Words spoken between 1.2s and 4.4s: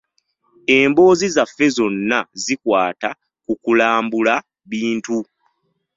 zaffe zonna zikwata ku kulamula